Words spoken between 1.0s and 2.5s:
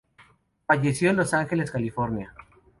en Los Ángeles, California.